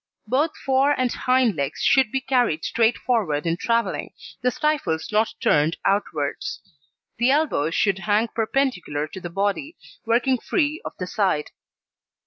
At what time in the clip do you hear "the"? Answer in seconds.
4.41-4.49, 7.19-7.29, 9.21-9.29, 10.97-11.05